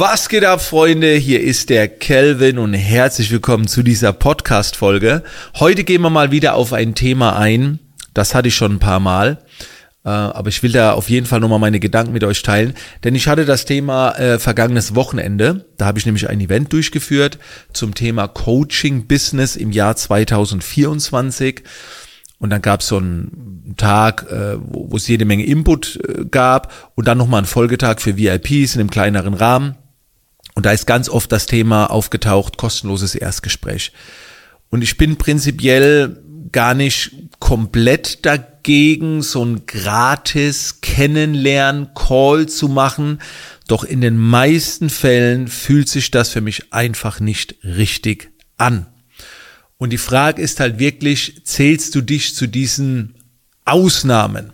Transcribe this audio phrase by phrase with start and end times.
[0.00, 1.12] Was geht ab, Freunde?
[1.12, 5.22] Hier ist der Kelvin und herzlich willkommen zu dieser Podcast-Folge.
[5.56, 7.80] Heute gehen wir mal wieder auf ein Thema ein.
[8.14, 9.42] Das hatte ich schon ein paar Mal.
[10.02, 12.72] Äh, aber ich will da auf jeden Fall nochmal meine Gedanken mit euch teilen.
[13.04, 15.66] Denn ich hatte das Thema äh, vergangenes Wochenende.
[15.76, 17.38] Da habe ich nämlich ein Event durchgeführt
[17.74, 21.62] zum Thema Coaching Business im Jahr 2024.
[22.38, 26.90] Und dann gab es so einen Tag, äh, wo, es jede Menge Input äh, gab
[26.94, 29.76] und dann nochmal einen Folgetag für VIPs in einem kleineren Rahmen.
[30.54, 33.92] Und da ist ganz oft das Thema aufgetaucht, kostenloses Erstgespräch.
[34.70, 36.16] Und ich bin prinzipiell
[36.52, 43.20] gar nicht komplett dagegen, so ein gratis Kennenlernen-Call zu machen.
[43.68, 48.86] Doch in den meisten Fällen fühlt sich das für mich einfach nicht richtig an.
[49.78, 53.14] Und die Frage ist halt wirklich, zählst du dich zu diesen
[53.64, 54.52] Ausnahmen?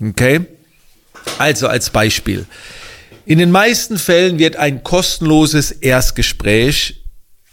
[0.00, 0.46] Okay?
[1.38, 2.46] Also als Beispiel.
[3.26, 7.04] In den meisten Fällen wird ein kostenloses Erstgespräch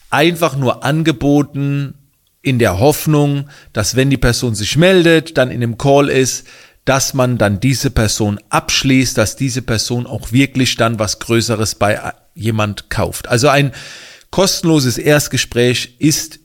[0.10, 1.96] einfach nur angeboten
[2.42, 6.46] in der Hoffnung, dass wenn die Person sich meldet, dann in dem Call ist,
[6.84, 12.14] dass man dann diese Person abschließt, dass diese Person auch wirklich dann was Größeres bei
[12.34, 13.30] jemand kauft.
[13.30, 13.72] Also ein
[14.30, 16.40] kostenloses Erstgespräch ist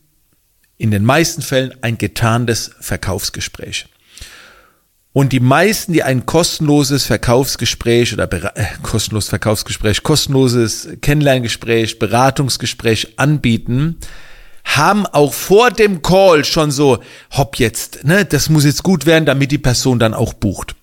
[0.77, 3.87] in den meisten Fällen ein getarntes Verkaufsgespräch.
[5.17, 13.97] Und die meisten, die ein kostenloses Verkaufsgespräch oder äh, kostenloses Verkaufsgespräch, kostenloses Kennenlerngespräch, Beratungsgespräch anbieten,
[14.67, 16.99] haben auch vor dem Call schon so,
[17.31, 20.77] hopp jetzt, ne, das muss jetzt gut werden, damit die Person dann auch bucht.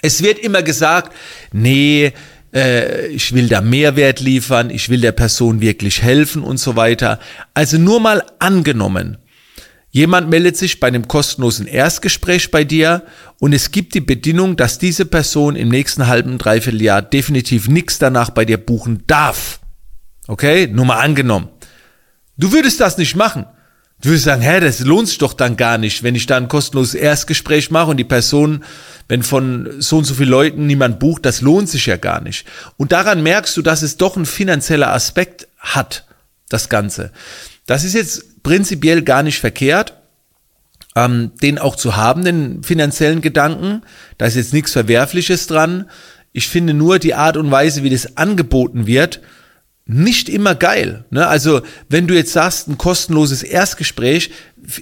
[0.00, 1.14] Es wird immer gesagt,
[1.52, 2.14] nee,
[2.54, 7.20] äh, ich will da Mehrwert liefern, ich will der Person wirklich helfen und so weiter.
[7.52, 9.18] Also nur mal angenommen,
[9.92, 13.04] jemand meldet sich bei einem kostenlosen Erstgespräch bei dir
[13.38, 17.98] und es gibt die Bedingung, dass diese Person im nächsten halben, dreiviertel Jahr definitiv nichts
[17.98, 19.60] danach bei dir buchen darf.
[20.26, 21.48] Okay, nur mal angenommen.
[22.38, 23.46] Du würdest das nicht machen.
[24.00, 26.48] Du würdest sagen, hä, das lohnt sich doch dann gar nicht, wenn ich da ein
[26.48, 28.64] kostenloses Erstgespräch mache und die Person,
[29.08, 32.44] wenn von so und so vielen Leuten niemand bucht, das lohnt sich ja gar nicht.
[32.76, 36.04] Und daran merkst du, dass es doch ein finanzieller Aspekt hat,
[36.48, 37.12] das Ganze.
[37.72, 39.94] Das ist jetzt prinzipiell gar nicht verkehrt,
[40.94, 43.80] ähm, den auch zu haben, den finanziellen Gedanken.
[44.18, 45.88] Da ist jetzt nichts Verwerfliches dran.
[46.34, 49.22] Ich finde nur die Art und Weise, wie das angeboten wird,
[49.86, 51.06] nicht immer geil.
[51.08, 51.26] Ne?
[51.26, 54.32] Also wenn du jetzt sagst, ein kostenloses Erstgespräch,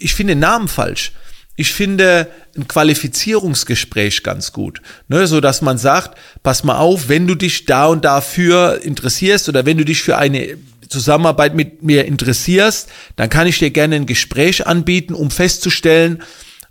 [0.00, 1.12] ich finde den Namen falsch.
[1.54, 2.26] Ich finde
[2.56, 7.66] ein Qualifizierungsgespräch ganz gut, ne, so dass man sagt, pass mal auf, wenn du dich
[7.66, 10.56] da und dafür interessierst oder wenn du dich für eine
[10.90, 16.22] Zusammenarbeit mit mir interessierst, dann kann ich dir gerne ein Gespräch anbieten, um festzustellen,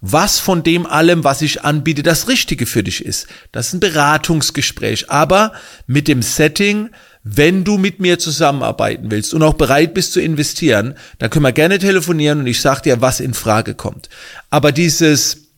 [0.02, 3.28] was von dem allem, was ich anbiete, das Richtige für dich ist.
[3.52, 5.54] Das ist ein Beratungsgespräch, aber
[5.88, 6.90] mit dem Setting,
[7.24, 11.52] wenn du mit mir zusammenarbeiten willst und auch bereit bist zu investieren, dann können wir
[11.52, 14.10] gerne telefonieren und ich sage dir, was in Frage kommt.
[14.50, 15.49] Aber dieses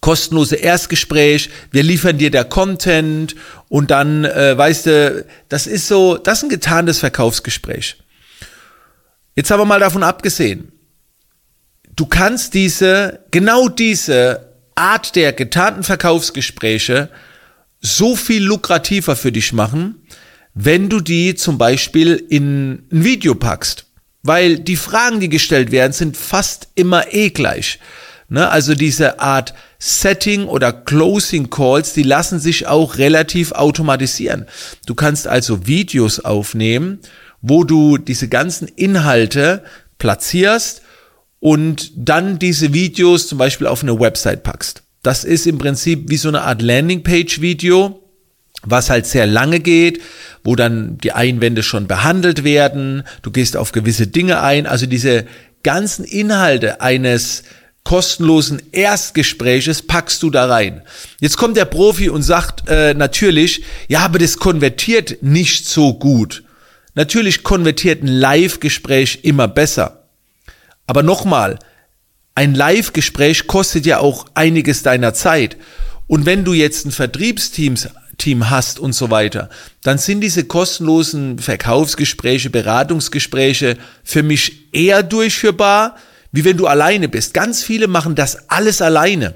[0.00, 3.34] kostenlose Erstgespräch, wir liefern dir der Content
[3.68, 7.96] und dann, äh, weißt du, das ist so, das ist ein getarntes Verkaufsgespräch.
[9.34, 10.72] Jetzt haben wir mal davon abgesehen.
[11.94, 17.10] Du kannst diese, genau diese Art der getarnten Verkaufsgespräche
[17.80, 20.06] so viel lukrativer für dich machen,
[20.54, 23.86] wenn du die zum Beispiel in ein Video packst.
[24.22, 27.78] Weil die Fragen, die gestellt werden, sind fast immer eh gleich.
[28.28, 28.48] Ne?
[28.48, 34.46] Also diese Art Setting oder Closing Calls, die lassen sich auch relativ automatisieren.
[34.86, 36.98] Du kannst also Videos aufnehmen,
[37.40, 39.62] wo du diese ganzen Inhalte
[39.98, 40.82] platzierst
[41.40, 44.82] und dann diese Videos zum Beispiel auf eine Website packst.
[45.02, 48.02] Das ist im Prinzip wie so eine Art Landingpage-Video,
[48.64, 50.00] was halt sehr lange geht,
[50.42, 55.26] wo dann die Einwände schon behandelt werden, du gehst auf gewisse Dinge ein, also diese
[55.62, 57.44] ganzen Inhalte eines
[57.88, 60.82] kostenlosen Erstgespräches packst du da rein.
[61.20, 66.44] Jetzt kommt der Profi und sagt äh, natürlich, ja, aber das konvertiert nicht so gut.
[66.94, 70.04] Natürlich konvertiert ein Live-Gespräch immer besser.
[70.86, 71.58] Aber nochmal,
[72.34, 75.56] ein Live-Gespräch kostet ja auch einiges deiner Zeit.
[76.06, 77.76] Und wenn du jetzt ein Vertriebsteam
[78.18, 79.48] Team hast und so weiter,
[79.82, 85.96] dann sind diese kostenlosen Verkaufsgespräche, Beratungsgespräche für mich eher durchführbar,
[86.32, 87.34] wie wenn du alleine bist.
[87.34, 89.34] Ganz viele machen das alles alleine.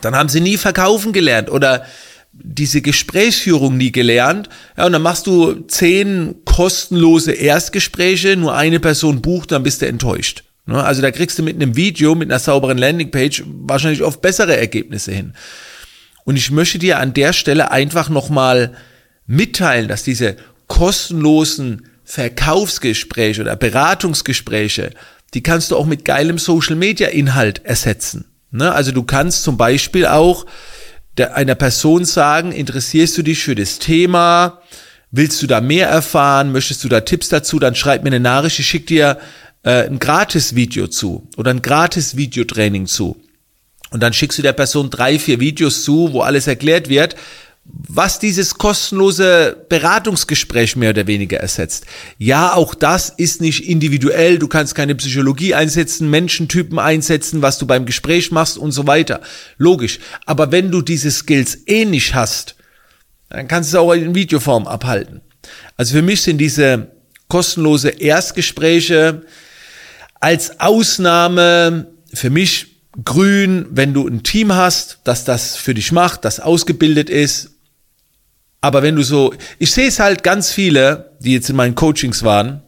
[0.00, 1.84] Dann haben sie nie verkaufen gelernt oder
[2.32, 4.48] diese Gesprächsführung nie gelernt.
[4.76, 9.86] Ja, und dann machst du zehn kostenlose Erstgespräche, nur eine Person bucht, dann bist du
[9.86, 10.44] enttäuscht.
[10.66, 10.82] Ne?
[10.82, 15.12] Also da kriegst du mit einem Video, mit einer sauberen Landingpage wahrscheinlich oft bessere Ergebnisse
[15.12, 15.34] hin.
[16.24, 18.74] Und ich möchte dir an der Stelle einfach nochmal
[19.26, 24.90] mitteilen, dass diese kostenlosen Verkaufsgespräche oder Beratungsgespräche,
[25.34, 28.24] die kannst du auch mit geilem Social Media Inhalt ersetzen.
[28.50, 28.72] Ne?
[28.72, 30.46] Also du kannst zum Beispiel auch
[31.18, 34.60] einer Person sagen, interessierst du dich für das Thema?
[35.10, 36.52] Willst du da mehr erfahren?
[36.52, 37.58] Möchtest du da Tipps dazu?
[37.58, 39.18] Dann schreib mir eine Nachricht, ich schicke dir
[39.62, 43.16] äh, ein Gratis-Video zu oder ein Gratis-Videotraining zu.
[43.90, 47.14] Und dann schickst du der Person drei, vier Videos zu, wo alles erklärt wird,
[47.64, 51.86] was dieses kostenlose Beratungsgespräch mehr oder weniger ersetzt.
[52.18, 54.38] Ja, auch das ist nicht individuell.
[54.38, 59.20] Du kannst keine Psychologie einsetzen, Menschentypen einsetzen, was du beim Gespräch machst und so weiter.
[59.56, 59.98] Logisch.
[60.26, 62.56] Aber wenn du diese Skills eh nicht hast,
[63.30, 65.22] dann kannst du es auch in Videoform abhalten.
[65.76, 66.92] Also für mich sind diese
[67.28, 69.22] kostenlose Erstgespräche
[70.20, 72.74] als Ausnahme für mich
[73.04, 77.53] grün, wenn du ein Team hast, das das für dich macht, das ausgebildet ist,
[78.64, 82.22] aber wenn du so, ich sehe es halt ganz viele, die jetzt in meinen Coachings
[82.22, 82.62] waren,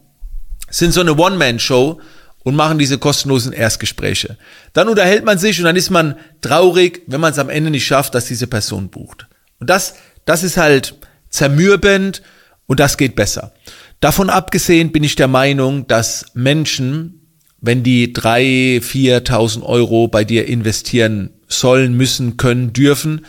[0.69, 1.99] sind so eine One-Man-Show
[2.43, 4.37] und machen diese kostenlosen Erstgespräche.
[4.73, 7.87] Dann unterhält man sich und dann ist man traurig, wenn man es am Ende nicht
[7.87, 9.25] schafft, dass diese Person bucht.
[9.59, 9.95] Und das,
[10.25, 10.93] das ist halt
[11.31, 12.21] zermürbend
[12.67, 13.53] und das geht besser.
[13.99, 17.27] Davon abgesehen bin ich der Meinung, dass Menschen,
[17.59, 23.25] wenn die drei, viertausend Euro bei dir investieren sollen, müssen, können, dürfen,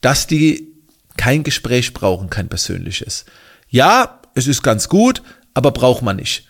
[0.00, 0.67] dass die
[1.18, 3.26] kein Gespräch brauchen, kein persönliches.
[3.68, 5.22] Ja, es ist ganz gut,
[5.52, 6.44] aber braucht man nicht.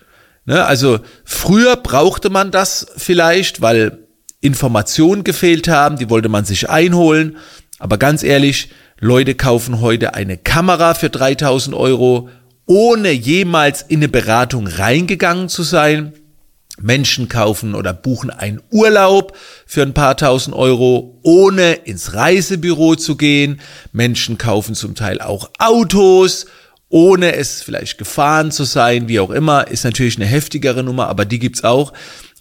[0.45, 0.65] Ne?
[0.65, 4.07] Also früher brauchte man das vielleicht, weil
[4.41, 7.39] Informationen gefehlt haben, die wollte man sich einholen.
[7.81, 8.71] Aber ganz ehrlich,
[9.01, 12.29] Leute kaufen heute eine Kamera für 3000 Euro,
[12.67, 16.13] ohne jemals in eine Beratung reingegangen zu sein.
[16.81, 19.37] Menschen kaufen oder buchen einen Urlaub
[19.67, 23.61] für ein paar tausend Euro, ohne ins Reisebüro zu gehen.
[23.93, 26.47] Menschen kaufen zum Teil auch Autos,
[26.89, 29.69] ohne es vielleicht gefahren zu sein, wie auch immer.
[29.69, 31.93] Ist natürlich eine heftigere Nummer, aber die gibt's auch.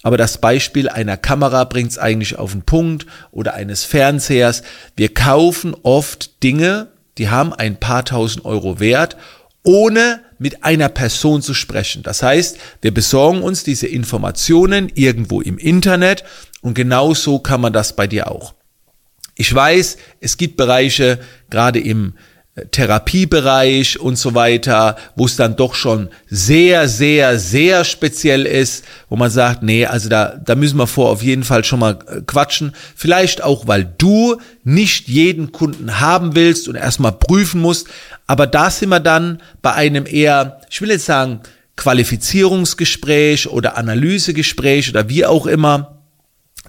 [0.03, 4.63] Aber das Beispiel einer Kamera bringt's eigentlich auf den Punkt oder eines Fernsehers.
[4.95, 6.87] Wir kaufen oft Dinge,
[7.17, 9.17] die haben ein paar tausend Euro wert,
[9.63, 12.03] ohne mit einer Person zu sprechen.
[12.03, 16.23] Das heißt, wir besorgen uns diese Informationen irgendwo im Internet
[16.61, 18.53] und genau so kann man das bei dir auch.
[19.35, 21.19] Ich weiß, es gibt Bereiche,
[21.49, 22.13] gerade im
[22.71, 29.15] Therapiebereich und so weiter, wo es dann doch schon sehr, sehr, sehr speziell ist, wo
[29.15, 32.21] man sagt, nee, also da, da müssen wir vor auf jeden Fall schon mal äh,
[32.25, 32.73] quatschen.
[32.95, 37.87] Vielleicht auch, weil du nicht jeden Kunden haben willst und erstmal prüfen musst.
[38.27, 41.41] Aber da sind wir dann bei einem eher, ich will jetzt sagen,
[41.77, 45.97] Qualifizierungsgespräch oder Analysegespräch oder wie auch immer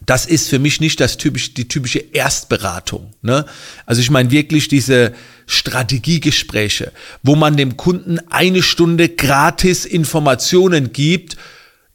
[0.07, 3.11] das ist für mich nicht das typisch, die typische Erstberatung.
[3.21, 3.45] Ne?
[3.85, 5.13] Also ich meine wirklich diese
[5.47, 11.37] Strategiegespräche, wo man dem Kunden eine Stunde gratis Informationen gibt,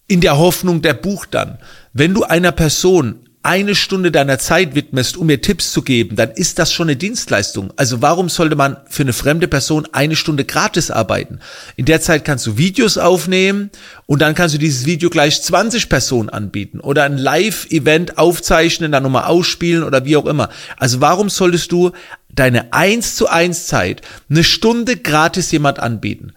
[0.07, 1.57] in der Hoffnung, der bucht dann.
[1.93, 6.31] Wenn du einer Person eine Stunde deiner Zeit widmest, um mir Tipps zu geben, dann
[6.31, 7.73] ist das schon eine Dienstleistung.
[7.75, 11.39] Also warum sollte man für eine fremde Person eine Stunde gratis arbeiten?
[11.75, 13.69] In der Zeit kannst du Videos aufnehmen
[14.05, 19.03] und dann kannst du dieses Video gleich 20 Personen anbieten oder ein Live-Event aufzeichnen, dann
[19.03, 20.49] nochmal ausspielen oder wie auch immer.
[20.77, 21.91] Also warum solltest du
[22.29, 26.31] deine 1 zu 1 Zeit eine Stunde gratis jemand anbieten?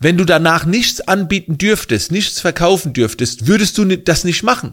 [0.00, 4.72] Wenn du danach nichts anbieten dürftest, nichts verkaufen dürftest, würdest du das nicht machen.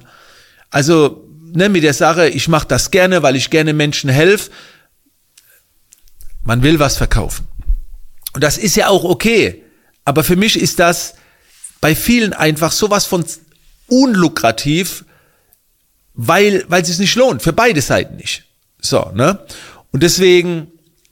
[0.72, 1.25] Also
[1.56, 4.52] ne, mit der Sache, ich mache das gerne, weil ich gerne Menschen helfe.
[6.44, 7.48] Man will was verkaufen.
[8.34, 9.64] Und das ist ja auch okay.
[10.04, 11.16] Aber für mich ist das
[11.82, 13.26] bei vielen einfach sowas von
[13.88, 15.06] unlukrativ,
[16.14, 17.42] weil, weil es sich nicht lohnt.
[17.42, 18.44] Für beide Seiten nicht.
[18.80, 19.40] So, ne?
[19.92, 20.68] Und deswegen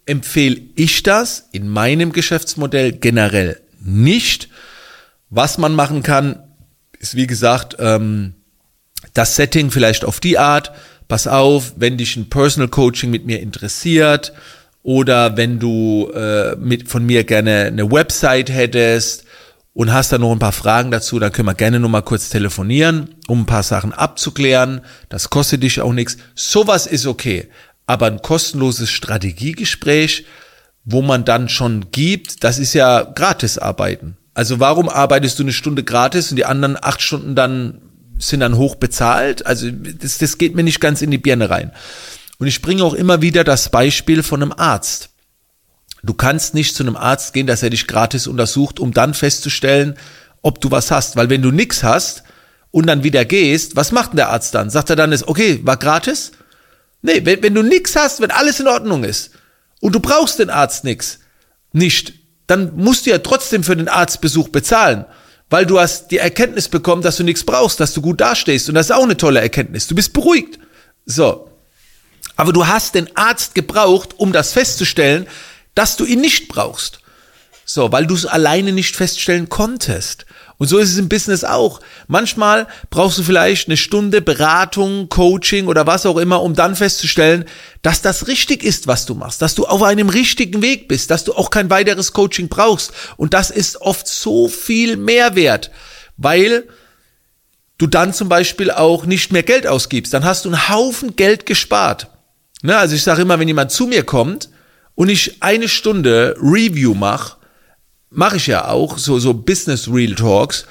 [0.06, 4.50] empfehle ich das in meinem Geschäftsmodell generell nicht.
[5.30, 6.44] Was man machen kann,
[7.00, 8.36] ist wie gesagt, ähm,
[9.14, 10.72] das Setting vielleicht auf die Art,
[11.08, 14.34] pass auf, wenn dich ein Personal Coaching mit mir interessiert
[14.82, 19.24] oder wenn du äh, mit, von mir gerne eine Website hättest
[19.74, 22.30] und hast da noch ein paar Fragen dazu, dann können wir gerne noch mal kurz
[22.30, 24.82] telefonieren, um ein paar Sachen abzuklären.
[25.10, 26.18] Das kostet dich auch nichts.
[26.36, 27.50] Sowas ist okay.
[27.86, 30.26] Aber ein kostenloses Strategiegespräch,
[30.86, 34.18] wo man dann schon gibt, das ist ja gratis arbeiten.
[34.34, 37.82] Also warum arbeitest du eine Stunde gratis und die anderen acht Stunden dann
[38.28, 39.46] sind dann hoch bezahlt.
[39.46, 41.72] Also das, das geht mir nicht ganz in die Birne rein.
[42.40, 45.10] Und ich bringe auch immer wieder das Beispiel von einem Arzt.
[46.04, 49.96] Du kannst nicht zu einem Arzt gehen, dass er dich gratis untersucht, um dann festzustellen,
[50.42, 51.16] ob du was hast.
[51.16, 52.24] Weil wenn du nichts hast
[52.72, 54.70] und dann wieder gehst, was macht denn der Arzt dann?
[54.70, 56.34] Sagt er dann, ist okay, war gratis?
[57.02, 59.32] Nee, wenn, wenn du nichts hast, wenn alles in Ordnung ist
[59.80, 61.20] und du brauchst den Arzt nix,
[61.72, 62.14] nicht,
[62.48, 65.06] dann musst du ja trotzdem für den Arztbesuch bezahlen,
[65.54, 68.74] weil du hast die Erkenntnis bekommen, dass du nichts brauchst, dass du gut dastehst und
[68.74, 69.86] das ist auch eine tolle Erkenntnis.
[69.86, 70.58] Du bist beruhigt.
[71.06, 71.48] So.
[72.36, 75.28] Aber du hast den Arzt gebraucht, um das festzustellen,
[75.76, 77.02] dass du ihn nicht brauchst.
[77.66, 80.26] So, weil du es alleine nicht feststellen konntest.
[80.64, 81.82] Und so ist es im Business auch.
[82.08, 87.44] Manchmal brauchst du vielleicht eine Stunde Beratung, Coaching oder was auch immer, um dann festzustellen,
[87.82, 91.26] dass das richtig ist, was du machst, dass du auf einem richtigen Weg bist, dass
[91.26, 92.94] du auch kein weiteres Coaching brauchst.
[93.18, 95.70] Und das ist oft so viel Mehrwert,
[96.16, 96.64] weil
[97.78, 100.14] du dann zum Beispiel auch nicht mehr Geld ausgibst.
[100.14, 102.08] Dann hast du einen Haufen Geld gespart.
[102.62, 104.48] Ne, also ich sage immer, wenn jemand zu mir kommt
[104.96, 107.36] und ich eine Stunde Review mache,
[108.14, 110.66] mache ich ja auch, so, so Business Real Talks.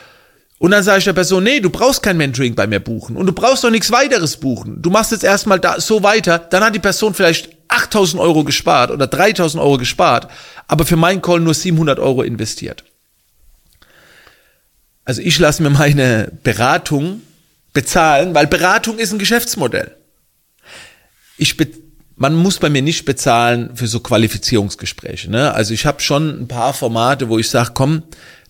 [0.58, 3.26] Und dann sage ich der Person, nee, du brauchst kein Mentoring bei mir buchen und
[3.26, 4.80] du brauchst doch nichts weiteres buchen.
[4.80, 8.92] Du machst jetzt erstmal da so weiter, dann hat die Person vielleicht 8000 Euro gespart
[8.92, 10.30] oder 3000 Euro gespart,
[10.68, 12.84] aber für meinen Call nur 700 Euro investiert.
[15.04, 17.22] Also ich lasse mir meine Beratung
[17.72, 19.96] bezahlen, weil Beratung ist ein Geschäftsmodell.
[21.38, 21.66] Ich, be
[22.16, 25.30] man muss bei mir nicht bezahlen für so Qualifizierungsgespräche.
[25.30, 25.52] Ne?
[25.54, 28.02] Also ich habe schon ein paar Formate, wo ich sage, komm,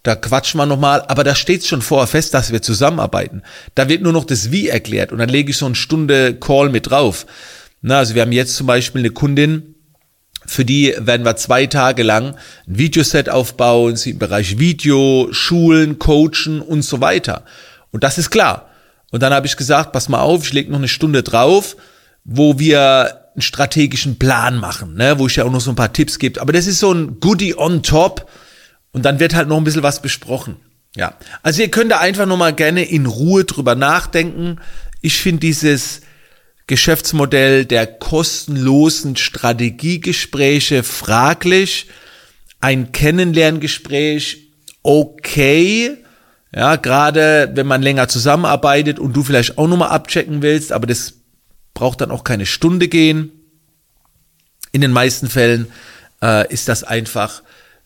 [0.03, 3.43] da quatschen wir nochmal, aber da steht schon vorher fest, dass wir zusammenarbeiten.
[3.75, 6.71] Da wird nur noch das Wie erklärt und dann lege ich so eine Stunde Call
[6.71, 7.27] mit drauf.
[7.83, 9.75] Na, also wir haben jetzt zum Beispiel eine Kundin,
[10.45, 12.35] für die werden wir zwei Tage lang
[12.67, 17.45] ein Videoset aufbauen, sie im Bereich Video, Schulen, Coachen und so weiter.
[17.93, 18.71] Und das ist klar.
[19.13, 21.77] Und dann habe ich gesagt, pass mal auf, ich lege noch eine Stunde drauf,
[22.25, 25.93] wo wir einen strategischen Plan machen, ne, wo ich ja auch noch so ein paar
[25.93, 26.41] Tipps gebe.
[26.41, 28.31] Aber das ist so ein Goodie on top
[28.93, 30.57] und dann wird halt noch ein bisschen was besprochen.
[30.95, 34.59] Ja, also ihr könnt da einfach noch mal gerne in Ruhe drüber nachdenken.
[35.01, 36.03] Ich finde dieses
[36.67, 41.89] Geschäftsmodell der kostenlosen Strategiegespräche fraglich.
[42.61, 44.43] Ein Kennenlerngespräch
[44.83, 45.97] okay,
[46.55, 51.15] ja, gerade wenn man länger zusammenarbeitet und du vielleicht auch nochmal abchecken willst, aber das
[51.75, 53.33] braucht dann auch keine Stunde gehen.
[54.73, 55.69] In den meisten Fällen
[56.23, 57.43] äh, ist das einfach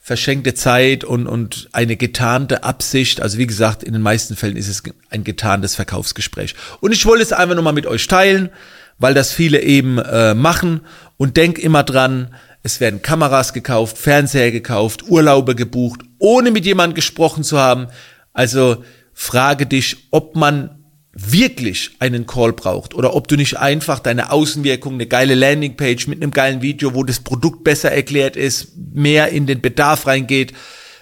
[0.07, 3.21] verschenkte Zeit und, und eine getarnte Absicht.
[3.21, 6.55] Also wie gesagt, in den meisten Fällen ist es ein getarntes Verkaufsgespräch.
[6.81, 8.51] Und ich wollte es einfach nochmal mit euch teilen,
[8.99, 10.83] weil das viele eben äh, machen.
[11.17, 16.95] Und denk immer dran, es werden Kameras gekauft, Fernseher gekauft, Urlaube gebucht, ohne mit jemandem
[16.95, 17.89] gesprochen zu haben.
[18.33, 20.76] Also frage dich, ob man
[21.19, 26.23] wirklich einen Call braucht oder ob du nicht einfach deine Außenwirkung, eine geile Landingpage mit
[26.23, 30.53] einem geilen Video, wo das Produkt besser erklärt ist, mehr in den Bedarf reingeht,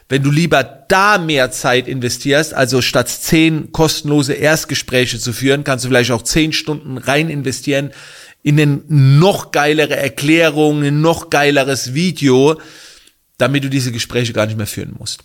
[0.08, 5.84] wenn du lieber da mehr Zeit investierst, also statt zehn kostenlose Erstgespräche zu führen, kannst
[5.84, 7.90] du vielleicht auch zehn Stunden rein investieren
[8.44, 12.60] in eine noch geilere Erklärung, ein noch geileres Video,
[13.38, 15.24] damit du diese Gespräche gar nicht mehr führen musst.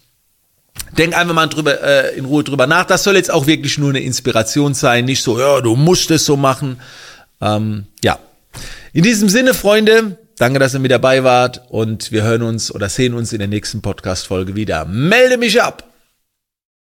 [0.97, 2.85] Denk einfach mal drüber, äh, in Ruhe drüber nach.
[2.85, 6.25] Das soll jetzt auch wirklich nur eine Inspiration sein, nicht so, ja, du musst es
[6.25, 6.79] so machen.
[7.41, 8.19] Ähm, ja.
[8.93, 12.89] In diesem Sinne, Freunde, danke, dass ihr mit dabei wart und wir hören uns oder
[12.89, 14.85] sehen uns in der nächsten Podcast-Folge wieder.
[14.85, 15.88] Melde mich ab!